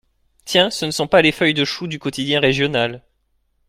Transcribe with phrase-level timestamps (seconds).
[0.45, 3.03] Tiens, ce ne sont pas les feuilles de choux du quotidien régional.